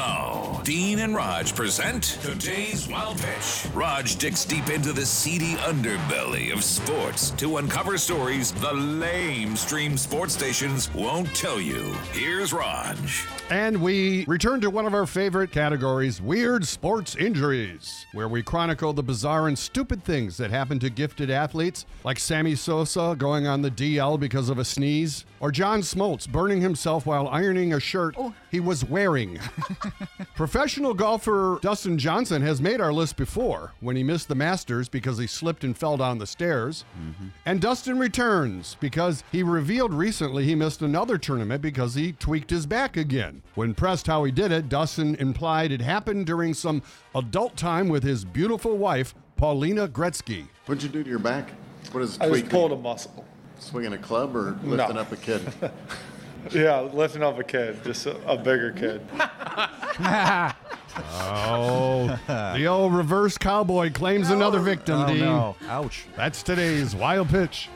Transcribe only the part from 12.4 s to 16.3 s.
Rog. And we return to one of our favorite categories